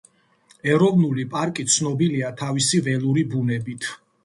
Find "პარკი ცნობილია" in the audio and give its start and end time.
1.35-2.33